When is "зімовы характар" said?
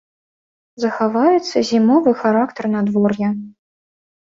1.71-2.63